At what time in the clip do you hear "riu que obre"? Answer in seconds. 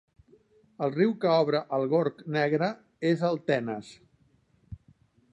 0.93-1.59